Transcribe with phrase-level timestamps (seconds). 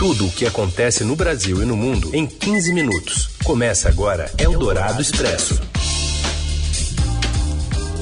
[0.00, 3.36] Tudo o que acontece no Brasil e no mundo em 15 minutos.
[3.44, 5.60] Começa agora Eldorado Expresso.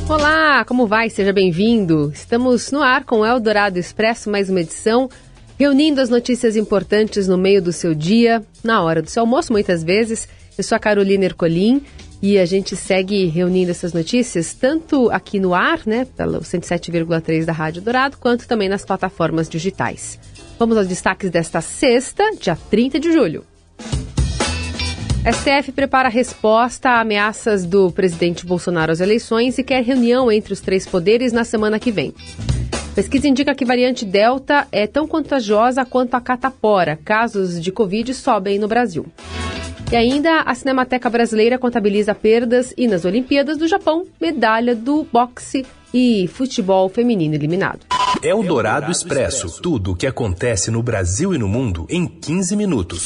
[0.08, 1.10] Olá, como vai?
[1.10, 2.12] Seja bem-vindo.
[2.14, 5.10] Estamos no ar com Eldorado Expresso, mais uma edição,
[5.58, 9.82] reunindo as notícias importantes no meio do seu dia, na hora do seu almoço, muitas
[9.82, 10.28] vezes.
[10.56, 11.82] Eu sou a Carolina Ercolim
[12.22, 17.52] e a gente segue reunindo essas notícias tanto aqui no ar, né, pelo 107,3 da
[17.52, 20.16] Rádio Dourado, quanto também nas plataformas digitais.
[20.58, 23.44] Vamos aos destaques desta sexta, dia 30 de julho.
[25.32, 30.60] STF prepara resposta a ameaças do presidente Bolsonaro às eleições e quer reunião entre os
[30.60, 32.12] três poderes na semana que vem.
[32.92, 36.98] Pesquisa indica que variante Delta é tão contagiosa quanto a catapora.
[37.04, 39.06] Casos de Covid sobem no Brasil.
[39.92, 45.64] E ainda a Cinemateca Brasileira contabiliza perdas e nas Olimpíadas do Japão, medalha do boxe
[45.94, 47.97] e futebol feminino eliminado.
[48.22, 49.60] É o Dourado Expresso.
[49.62, 53.04] Tudo o que acontece no Brasil e no mundo em 15 minutos.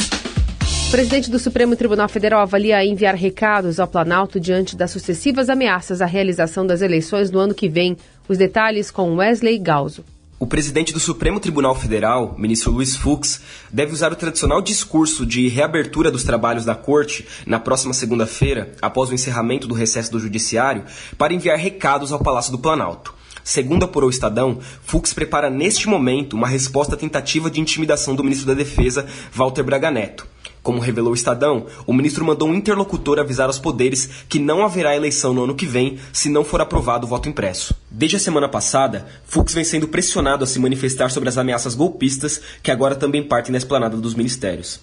[0.89, 6.01] O presidente do Supremo Tribunal Federal avalia enviar recados ao Planalto diante das sucessivas ameaças
[6.01, 7.97] à realização das eleições no ano que vem.
[8.29, 10.05] Os detalhes com Wesley Galzo.
[10.43, 15.47] O presidente do Supremo Tribunal Federal, ministro Luiz Fux, deve usar o tradicional discurso de
[15.47, 20.85] reabertura dos trabalhos da Corte na próxima segunda-feira, após o encerramento do recesso do Judiciário,
[21.17, 23.12] para enviar recados ao Palácio do Planalto.
[23.45, 28.23] Segundo apurou o Estadão, Fux prepara neste momento uma resposta à tentativa de intimidação do
[28.23, 30.27] ministro da Defesa, Walter Braga Neto.
[30.63, 34.95] Como revelou o Estadão, o ministro mandou um interlocutor avisar aos poderes que não haverá
[34.95, 37.75] eleição no ano que vem se não for aprovado o voto impresso.
[37.91, 42.41] Desde a semana passada, Fux vem sendo pressionado a se manifestar sobre as ameaças golpistas
[42.63, 44.81] que agora também partem da esplanada dos ministérios.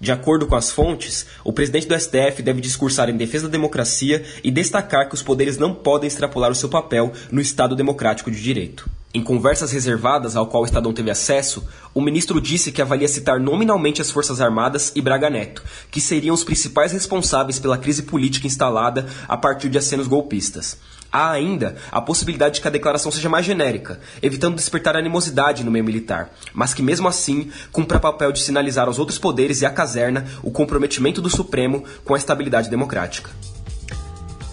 [0.00, 4.24] De acordo com as fontes, o presidente do STF deve discursar em defesa da democracia
[4.44, 8.40] e destacar que os poderes não podem extrapolar o seu papel no Estado democrático de
[8.40, 8.88] direito.
[9.12, 13.40] Em conversas reservadas ao qual o Estadão teve acesso, o ministro disse que avalia citar
[13.40, 18.46] nominalmente as Forças Armadas e Braga Neto, que seriam os principais responsáveis pela crise política
[18.46, 20.78] instalada a partir de acenos golpistas.
[21.10, 25.70] Há ainda a possibilidade de que a declaração seja mais genérica, evitando despertar animosidade no
[25.70, 29.70] meio militar, mas que mesmo assim cumpra papel de sinalizar aos outros poderes e à
[29.70, 33.30] caserna o comprometimento do Supremo com a estabilidade democrática.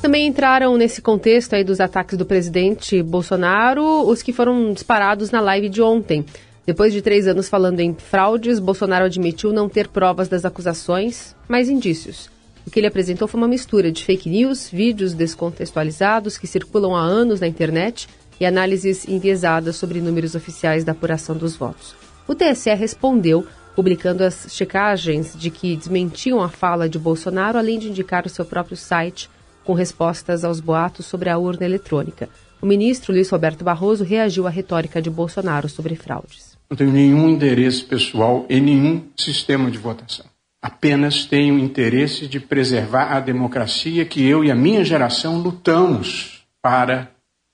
[0.02, 5.42] Também entraram nesse contexto aí dos ataques do presidente Bolsonaro os que foram disparados na
[5.42, 6.24] live de ontem.
[6.66, 11.70] Depois de três anos falando em fraudes, Bolsonaro admitiu não ter provas das acusações, mas
[11.70, 12.30] indícios.
[12.66, 17.02] O que ele apresentou foi uma mistura de fake news, vídeos descontextualizados que circulam há
[17.02, 18.08] anos na internet
[18.40, 21.96] e análises enviesadas sobre números oficiais da apuração dos votos.
[22.28, 23.46] O TSE respondeu,
[23.76, 28.44] publicando as checagens de que desmentiam a fala de Bolsonaro, além de indicar o seu
[28.44, 29.30] próprio site
[29.64, 32.30] com respostas aos boatos sobre a urna eletrônica.
[32.62, 36.58] O ministro Luiz Roberto Barroso reagiu à retórica de Bolsonaro sobre fraudes.
[36.70, 40.26] Não tenho nenhum interesse pessoal em nenhum sistema de votação.
[40.66, 47.12] Apenas tenho interesse de preservar a democracia que eu e a minha geração lutamos para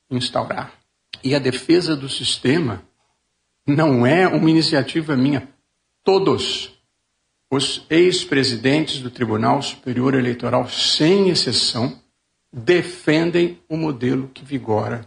[0.10, 0.72] instaurar.
[1.22, 2.82] E a defesa do sistema
[3.68, 5.46] não é uma iniciativa minha.
[6.06, 6.82] Todos
[7.52, 12.00] os ex-presidentes do Tribunal Superior Eleitoral, sem exceção,
[12.50, 15.06] defendem o modelo que vigora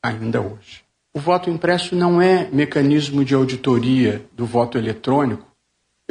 [0.00, 0.84] ainda hoje.
[1.12, 5.51] O voto impresso não é mecanismo de auditoria do voto eletrônico,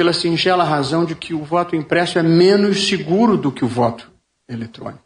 [0.02, 4.12] pela singela razão de que o voto impresso é menos seguro do que o voto
[4.50, 5.04] eletrônico.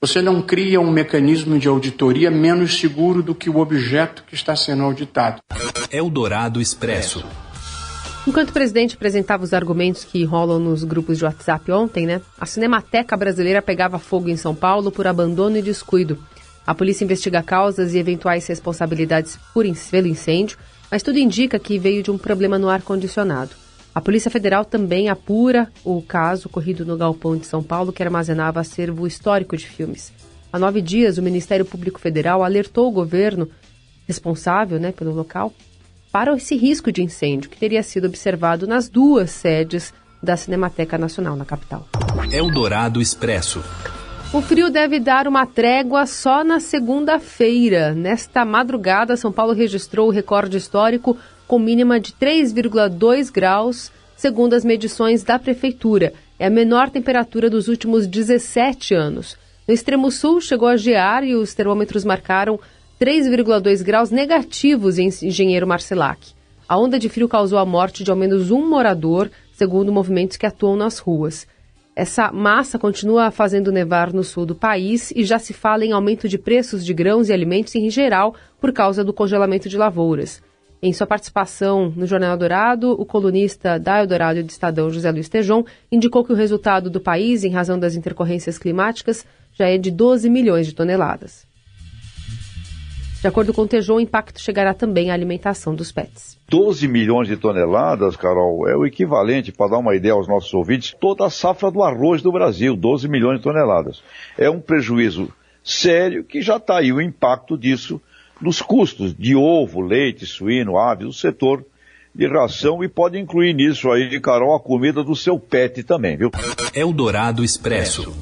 [0.00, 4.54] Você não cria um mecanismo de auditoria menos seguro do que o objeto que está
[4.54, 5.42] sendo auditado.
[5.90, 7.24] Eldorado Expresso.
[8.28, 12.20] Enquanto o presidente apresentava os argumentos que rolam nos grupos de WhatsApp ontem, né?
[12.38, 16.16] A Cinemateca Brasileira pegava fogo em São Paulo por abandono e descuido.
[16.64, 20.56] A polícia investiga causas e eventuais responsabilidades por, pelo incêndio,
[20.88, 23.66] mas tudo indica que veio de um problema no ar-condicionado.
[23.98, 28.60] A Polícia Federal também apura o caso ocorrido no galpão de São Paulo, que armazenava
[28.60, 30.12] acervo histórico de filmes.
[30.52, 33.50] Há nove dias, o Ministério Público Federal alertou o governo
[34.06, 35.52] responsável né, pelo local
[36.12, 39.92] para esse risco de incêndio que teria sido observado nas duas sedes
[40.22, 41.88] da Cinemateca Nacional na capital.
[42.30, 43.64] Eldorado Expresso.
[44.32, 47.94] O frio deve dar uma trégua só na segunda-feira.
[47.94, 51.16] Nesta madrugada, São Paulo registrou o recorde histórico
[51.48, 56.12] com mínima de 3,2 graus, segundo as medições da prefeitura.
[56.38, 59.36] É a menor temperatura dos últimos 17 anos.
[59.66, 62.60] No extremo sul, chegou a gear e os termômetros marcaram
[63.00, 66.32] 3,2 graus negativos em Engenheiro Marcelac.
[66.68, 70.44] A onda de frio causou a morte de ao menos um morador, segundo movimentos que
[70.46, 71.46] atuam nas ruas.
[71.96, 76.28] Essa massa continua fazendo nevar no sul do país e já se fala em aumento
[76.28, 80.42] de preços de grãos e alimentos em geral por causa do congelamento de lavouras.
[80.80, 85.28] Em sua participação no Jornal Eldorado, o colunista da Eldorado e do Estadão, José Luiz
[85.28, 89.90] Tejon, indicou que o resultado do país, em razão das intercorrências climáticas, já é de
[89.90, 91.48] 12 milhões de toneladas.
[93.20, 96.38] De acordo com o Tejon, o impacto chegará também à alimentação dos pets.
[96.48, 100.94] 12 milhões de toneladas, Carol, é o equivalente, para dar uma ideia aos nossos ouvintes,
[101.00, 104.00] toda a safra do arroz do Brasil, 12 milhões de toneladas.
[104.38, 105.28] É um prejuízo
[105.64, 108.00] sério que já está aí o impacto disso
[108.40, 111.64] nos custos de ovo, leite, suíno, aves, o setor
[112.14, 116.30] de ração e pode incluir nisso aí, Carol, a comida do seu pet também, viu?
[116.74, 118.12] Eldorado Expresso.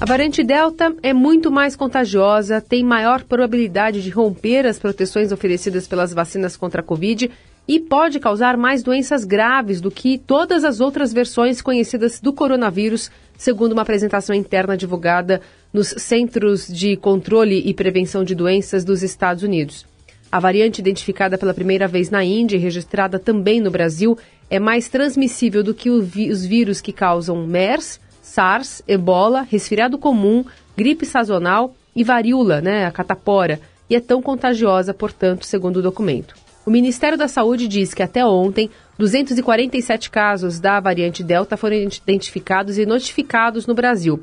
[0.00, 5.86] A variante Delta é muito mais contagiosa, tem maior probabilidade de romper as proteções oferecidas
[5.86, 7.30] pelas vacinas contra a Covid
[7.66, 13.10] e pode causar mais doenças graves do que todas as outras versões conhecidas do coronavírus,
[13.36, 15.40] segundo uma apresentação interna divulgada
[15.72, 19.86] nos Centros de Controle e Prevenção de Doenças dos Estados Unidos.
[20.30, 24.18] A variante identificada pela primeira vez na Índia e registrada também no Brasil
[24.50, 30.44] é mais transmissível do que os vírus que causam MERS, SARS, ebola, resfriado comum,
[30.76, 33.60] gripe sazonal e varíola, né, a catapora,
[33.90, 36.41] e é tão contagiosa, portanto, segundo o documento.
[36.64, 42.78] O Ministério da Saúde diz que até ontem, 247 casos da variante Delta foram identificados
[42.78, 44.22] e notificados no Brasil,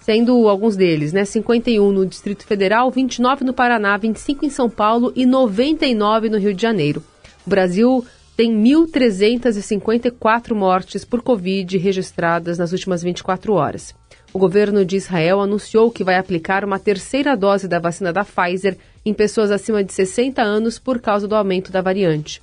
[0.00, 5.10] sendo alguns deles, né, 51 no Distrito Federal, 29 no Paraná, 25 em São Paulo
[5.16, 7.02] e 99 no Rio de Janeiro.
[7.46, 8.04] O Brasil
[8.40, 13.94] tem 1.354 mortes por Covid registradas nas últimas 24 horas.
[14.32, 18.78] O governo de Israel anunciou que vai aplicar uma terceira dose da vacina da Pfizer
[19.04, 22.40] em pessoas acima de 60 anos por causa do aumento da variante.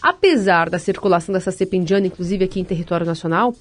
[0.00, 3.54] Apesar da circulação dessa cepa indiana, inclusive aqui em território nacional,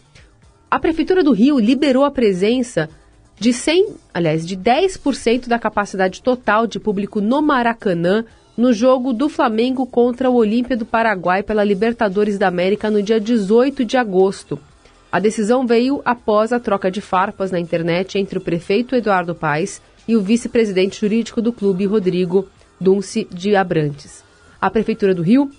[0.71, 2.89] a Prefeitura do Rio liberou a presença
[3.37, 8.23] de 100, aliás, de 10% da capacidade total de público no Maracanã
[8.57, 13.19] no jogo do Flamengo contra o Olímpia do Paraguai pela Libertadores da América no dia
[13.19, 14.59] 18 de agosto.
[15.11, 19.81] A decisão veio após a troca de farpas na internet entre o prefeito Eduardo Paes
[20.07, 22.47] e o vice-presidente jurídico do clube, Rodrigo
[22.79, 24.23] Dunce de Abrantes.
[24.61, 25.49] A Prefeitura do Rio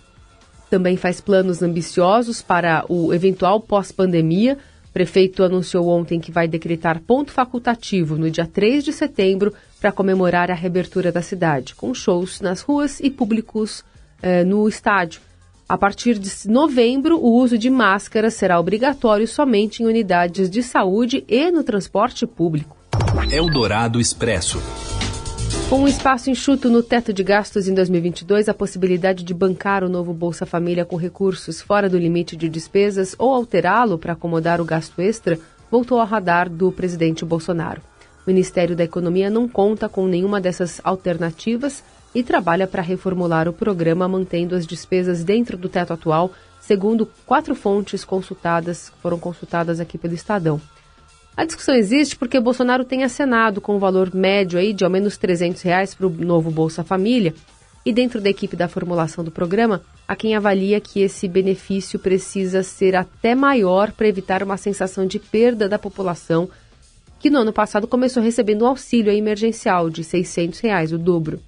[0.69, 4.58] também faz planos ambiciosos para o eventual pós-pandemia.
[4.88, 9.93] O prefeito anunciou ontem que vai decretar ponto facultativo no dia 3 de setembro para
[9.93, 13.84] comemorar a reabertura da cidade, com shows nas ruas e públicos
[14.23, 15.20] eh, no estádio.
[15.69, 21.25] A partir de novembro, o uso de máscaras será obrigatório somente em unidades de saúde
[21.28, 22.76] e no transporte público.
[23.31, 24.62] Eldorado Expresso.
[25.69, 29.88] Com um espaço enxuto no teto de gastos em 2022, a possibilidade de bancar o
[29.88, 34.64] novo Bolsa Família com recursos fora do limite de despesas ou alterá-lo para acomodar o
[34.64, 35.37] gasto extra
[35.69, 37.82] voltou ao radar do presidente Bolsonaro.
[38.26, 43.52] O Ministério da Economia não conta com nenhuma dessas alternativas e trabalha para reformular o
[43.52, 49.96] programa mantendo as despesas dentro do teto atual, segundo quatro fontes consultadas, foram consultadas aqui
[49.96, 50.61] pelo Estadão.
[51.37, 54.90] A discussão existe porque Bolsonaro tem acenado com o um valor médio aí de ao
[54.90, 57.32] menos 300 reais para o novo Bolsa Família,
[57.84, 62.64] e dentro da equipe da formulação do programa, há quem avalia que esse benefício precisa
[62.64, 66.49] ser até maior para evitar uma sensação de perda da população
[67.19, 71.41] que no ano passado começou recebendo um auxílio emergencial de 600 reais, o dobro.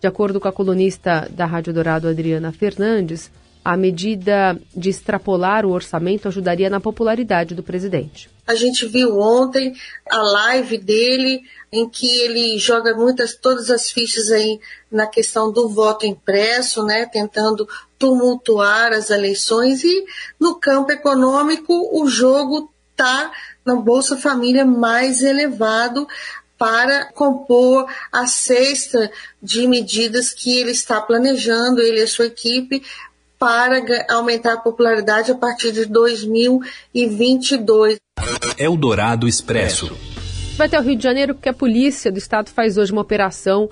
[0.00, 3.30] De acordo com a colunista da Rádio Dourado, Adriana Fernandes,
[3.64, 8.30] a medida de extrapolar o orçamento ajudaria na popularidade do presidente.
[8.46, 9.74] A gente viu ontem
[10.10, 14.58] a live dele, em que ele joga muitas, todas as fichas aí
[14.90, 20.04] na questão do voto impresso, né, tentando tumultuar as eleições e
[20.38, 23.32] no campo econômico o jogo está
[23.64, 26.06] na Bolsa Família mais elevado
[26.58, 29.10] para compor a cesta
[29.42, 32.82] de medidas que ele está planejando, ele e a sua equipe,
[33.38, 37.96] para aumentar a popularidade a partir de 2022.
[38.58, 39.96] Eldorado Expresso.
[40.58, 43.70] Vai até o Rio de Janeiro porque a polícia do estado faz hoje uma operação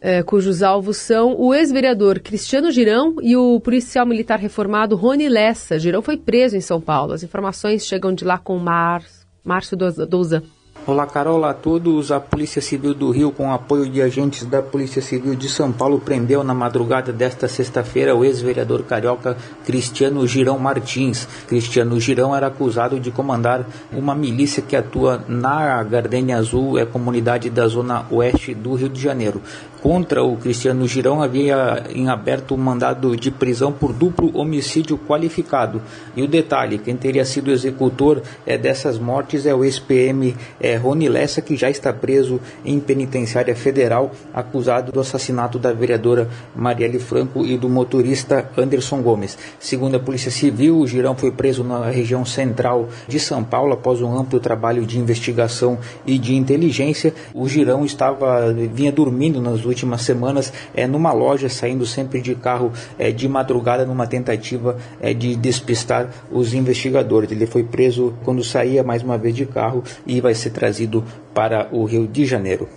[0.00, 5.78] é, cujos alvos são o ex-vereador Cristiano Girão e o policial militar reformado Rony Lessa.
[5.78, 7.12] Girão foi preso em São Paulo.
[7.12, 9.04] As informações chegam de lá com Mar...
[9.44, 10.42] Márcio Douza.
[10.86, 12.10] Olá, Carol, olá a todos.
[12.10, 16.00] A Polícia Civil do Rio, com apoio de agentes da Polícia Civil de São Paulo,
[16.00, 21.28] prendeu na madrugada desta sexta-feira o ex-vereador carioca Cristiano Girão Martins.
[21.46, 27.50] Cristiano Girão era acusado de comandar uma milícia que atua na Gardenia Azul, é comunidade
[27.50, 29.42] da zona oeste do Rio de Janeiro
[29.82, 35.82] contra o Cristiano Girão havia em aberto um mandado de prisão por duplo homicídio qualificado.
[36.14, 40.76] E o detalhe, quem teria sido executor é, dessas mortes é o ex-PM é, é
[40.76, 46.98] Rony Lessa, que já está preso em penitenciária federal, acusado do assassinato da vereadora Marielle
[46.98, 49.36] Franco e do motorista Anderson Gomes.
[49.58, 54.00] Segundo a Polícia Civil, o Girão foi preso na região central de São Paulo após
[54.00, 57.12] um amplo trabalho de investigação e de inteligência.
[57.34, 62.72] O Girão estava vinha dormindo nas últimas semanas é, numa loja, saindo sempre de carro
[62.98, 67.30] é, de madrugada numa tentativa é, de despistar os investigadores.
[67.30, 71.02] Ele foi preso quando saía mais uma vez de carro e vai ser trazido
[71.32, 72.68] para o Rio de Janeiro.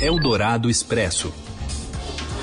[0.00, 1.32] Eldorado Expresso.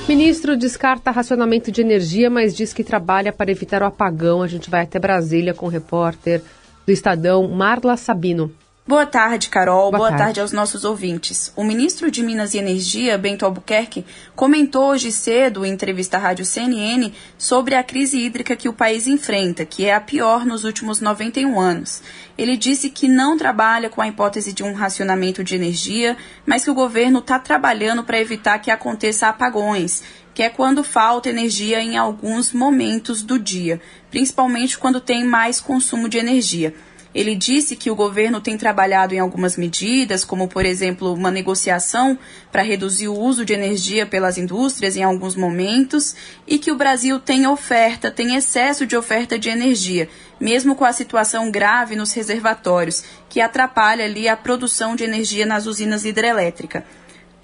[0.08, 4.42] Ministro descarta racionamento de energia, mas diz que trabalha para evitar o apagão.
[4.42, 6.42] A gente vai até Brasília com o repórter
[6.86, 8.50] do Estadão, Marla Sabino.
[8.88, 9.89] Boa tarde, Carol.
[9.89, 10.24] Boa, Boa tarde.
[10.25, 10.42] tarde.
[10.42, 11.51] aos nossos ouvintes.
[11.56, 16.46] O ministro de Minas e Energia, Bento Albuquerque, comentou hoje cedo, em entrevista à rádio
[16.46, 21.01] CNN, sobre a crise hídrica que o país enfrenta, que é a pior nos últimos
[21.01, 22.04] 91 anos.
[22.38, 26.15] Ele disse que não trabalha com a hipótese de um racionamento de energia,
[26.46, 31.27] mas que o governo está trabalhando para evitar que aconteça apagões, que é quando falta
[31.27, 36.75] energia em alguns momentos do dia, principalmente quando tem mais consumo de energia.
[37.16, 42.20] Ele disse que o governo tem trabalhado em algumas medidas, como, por exemplo, uma negociação
[42.52, 46.14] para reduzir o uso de energia pelas indústrias em alguns momentos,
[46.46, 50.10] e que o Brasil tem oferta, tem excesso de oferta de energia,
[50.42, 55.68] mesmo com a situação grave nos reservatórios, que atrapalha ali a produção de energia nas
[55.68, 56.84] usinas hidrelétricas.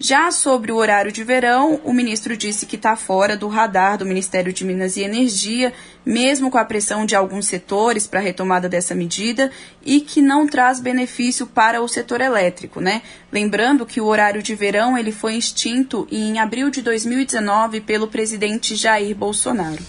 [0.04, 4.06] Já sobre o horário de verão, o ministro disse que está fora do radar do
[4.06, 5.72] Ministério de Minas e Energia,
[6.04, 9.52] mesmo com a pressão de alguns setores para a retomada dessa medida,
[9.86, 13.04] e que não traz benefício para o setor elétrico, né?
[13.32, 18.76] Lembrando que o horário de verão ele foi extinto em abril de 2019 pelo presidente
[18.76, 19.84] Jair Bolsonaro.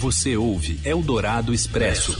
[0.00, 2.18] Você ouve Eldorado Expresso.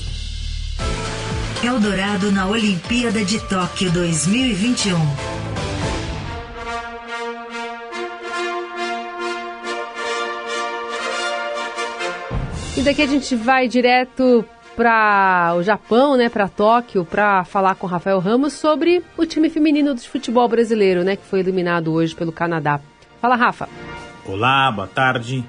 [1.64, 5.47] Eldorado na Olimpíada de Tóquio 2021.
[12.78, 14.44] E daqui a gente vai direto
[14.76, 19.92] para o Japão, né, para Tóquio, para falar com Rafael Ramos sobre o time feminino
[19.96, 22.80] de futebol brasileiro, né, que foi eliminado hoje pelo Canadá.
[23.20, 23.68] Fala, Rafa.
[24.24, 25.44] Olá, boa tarde.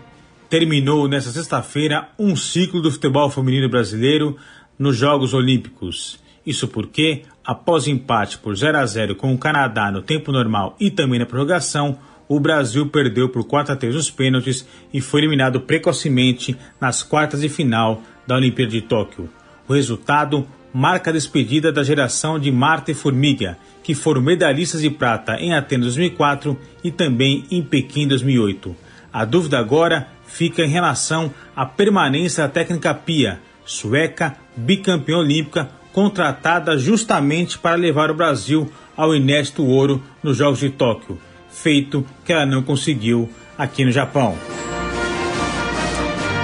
[0.50, 4.36] Terminou nesta sexta-feira um ciclo do futebol feminino brasileiro
[4.80, 6.20] nos Jogos Olímpicos.
[6.44, 10.90] Isso porque, após empate por 0 a 0 com o Canadá no tempo normal e
[10.90, 15.62] também na prorrogação, o Brasil perdeu por 4 a 3 os pênaltis e foi eliminado
[15.62, 19.28] precocemente nas quartas de final da Olimpíada de Tóquio.
[19.68, 24.92] O resultado marca a despedida da geração de Marta e Formiga, que foram medalhistas de
[24.92, 28.76] prata em Atenas 2004 e também em Pequim 2008.
[29.12, 36.78] A dúvida agora fica em relação à permanência da técnica Pia, sueca, bicampeã olímpica, contratada
[36.78, 41.18] justamente para levar o Brasil ao inédito ouro nos Jogos de Tóquio
[41.50, 44.38] feito que ela não conseguiu aqui no Japão.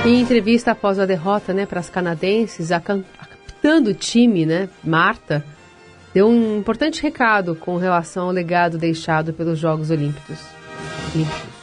[0.05, 5.43] Em entrevista após a derrota né, para as canadenses, a, capitã do time, né, Marta,
[6.13, 10.37] deu um importante recado com relação ao legado deixado pelos Jogos Olímpicos.
[11.15, 11.55] Olímpicos.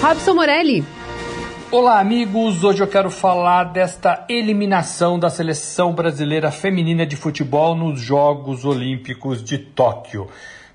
[0.00, 0.84] Robson Morelli.
[1.70, 2.64] Olá, amigos.
[2.64, 9.44] Hoje eu quero falar desta eliminação da seleção brasileira feminina de futebol nos Jogos Olímpicos
[9.44, 10.26] de Tóquio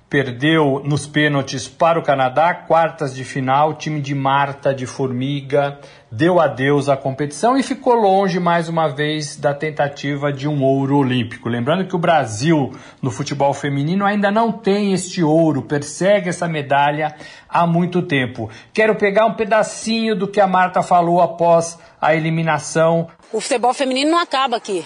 [0.10, 5.80] perdeu nos pênaltis para o Canadá, quartas de final, time de Marta de Formiga
[6.16, 10.98] deu adeus à competição e ficou longe mais uma vez da tentativa de um ouro
[10.98, 11.50] olímpico.
[11.50, 12.72] Lembrando que o Brasil
[13.02, 17.14] no futebol feminino ainda não tem este ouro, persegue essa medalha
[17.50, 18.50] há muito tempo.
[18.74, 23.10] Quero pegar um pedacinho do que a Marta falou após a eliminação.
[23.34, 24.86] O futebol feminino não acaba aqui.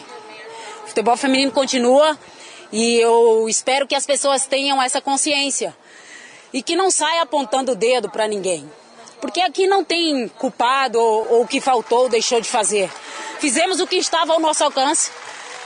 [0.83, 2.17] O futebol feminino continua
[2.71, 5.75] e eu espero que as pessoas tenham essa consciência
[6.53, 8.69] e que não saia apontando o dedo para ninguém.
[9.21, 12.89] Porque aqui não tem culpado ou o que faltou ou deixou de fazer.
[13.39, 15.11] Fizemos o que estava ao nosso alcance.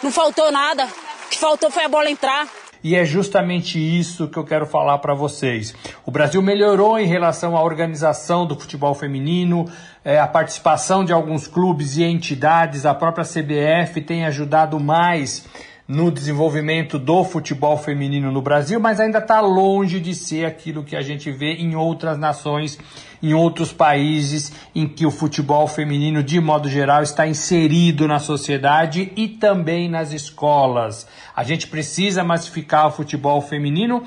[0.01, 0.85] Não faltou nada.
[1.25, 2.47] O que faltou foi a bola entrar.
[2.83, 5.73] E é justamente isso que eu quero falar para vocês.
[6.05, 9.71] O Brasil melhorou em relação à organização do futebol feminino,
[10.03, 15.45] é, a participação de alguns clubes e entidades, a própria CBF tem ajudado mais
[15.87, 20.95] no desenvolvimento do futebol feminino no Brasil, mas ainda está longe de ser aquilo que
[20.95, 22.79] a gente vê em outras nações,
[23.21, 29.11] em outros países em que o futebol feminino, de modo geral, está inserido na sociedade
[29.15, 31.05] e também nas escolas.
[31.35, 34.03] A gente precisa massificar o futebol feminino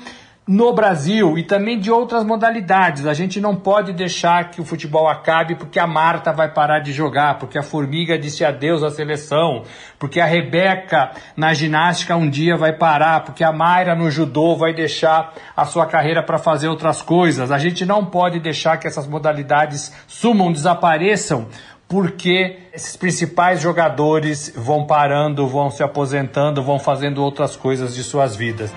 [0.47, 3.05] no Brasil e também de outras modalidades.
[3.05, 6.93] A gente não pode deixar que o futebol acabe porque a Marta vai parar de
[6.93, 9.63] jogar, porque a Formiga disse adeus à seleção,
[9.99, 14.73] porque a Rebeca na ginástica um dia vai parar, porque a Mayra no judô vai
[14.73, 17.51] deixar a sua carreira para fazer outras coisas.
[17.51, 21.47] A gente não pode deixar que essas modalidades sumam, desapareçam,
[21.89, 28.35] porque esses principais jogadores vão parando, vão se aposentando, vão fazendo outras coisas de suas
[28.35, 28.73] vidas.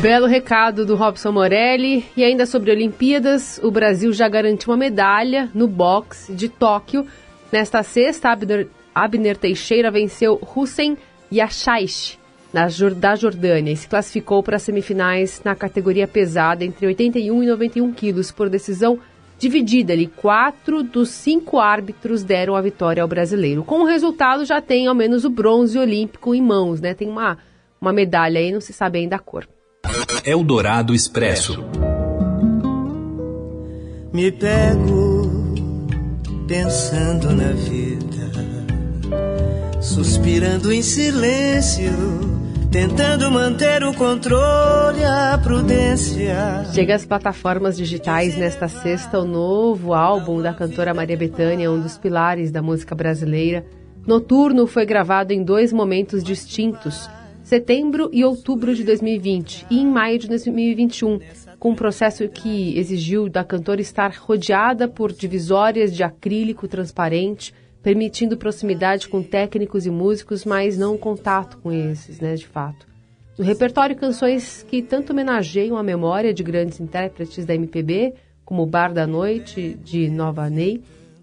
[0.00, 2.04] Belo recado do Robson Morelli.
[2.16, 7.06] E ainda sobre Olimpíadas, o Brasil já garantiu uma medalha no boxe de Tóquio.
[7.52, 10.96] Nesta sexta, Abner, Abner Teixeira venceu Hussein
[11.32, 12.18] Yashaish,
[12.52, 17.92] da Jordânia, e se classificou para as semifinais na categoria pesada entre 81 e 91
[17.92, 18.98] quilos por decisão
[19.38, 20.08] dividida ali.
[20.08, 23.62] Quatro dos cinco árbitros deram a vitória ao brasileiro.
[23.62, 26.94] Com o resultado, já tem ao menos o bronze olímpico em mãos, né?
[26.94, 27.38] Tem uma,
[27.80, 29.46] uma medalha aí, não se sabe ainda a cor.
[30.24, 31.64] Eldorado Expresso.
[34.12, 35.30] Me pego
[36.46, 38.30] pensando na vida,
[39.80, 41.92] suspirando em silêncio,
[42.70, 46.64] tentando manter o controle, a prudência.
[46.72, 51.98] Chega às plataformas digitais nesta sexta o novo álbum da cantora Maria Bethânia, um dos
[51.98, 53.64] pilares da música brasileira.
[54.06, 57.08] Noturno foi gravado em dois momentos distintos
[57.48, 61.18] setembro e outubro de 2020 e em maio de 2021,
[61.58, 68.36] com um processo que exigiu da cantora estar rodeada por divisórias de acrílico transparente, permitindo
[68.36, 72.86] proximidade com técnicos e músicos, mas não contato com esses, né, de fato.
[73.38, 78.12] No repertório, canções que tanto homenageiam a memória de grandes intérpretes da MPB,
[78.44, 80.82] como Bar da Noite, de Nova Ney,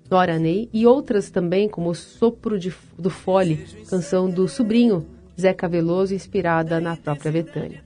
[0.09, 5.05] Nora Ney, e outras também, como Sopro de, do Fole, canção do sobrinho
[5.39, 7.81] Zeca Veloso, inspirada na própria Betânia.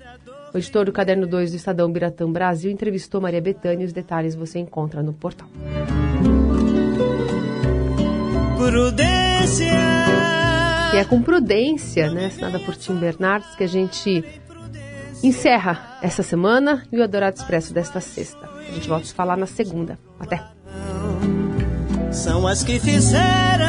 [0.53, 4.35] O editor do Caderno 2 do Estadão Biratã Brasil entrevistou Maria Betânia e os detalhes
[4.35, 5.47] você encontra no portal.
[8.57, 9.65] Prudência.
[10.93, 14.23] E é com prudência, né, assinada por Tim Bernardes, que a gente
[15.23, 18.49] encerra essa semana e o Adorado Expresso desta sexta.
[18.57, 19.99] A gente volta a falar na segunda.
[20.19, 20.41] Até.
[22.11, 23.68] São as que fizeram